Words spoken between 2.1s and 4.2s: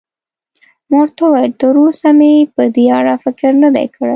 مې په دې اړه فکر نه دی کړی.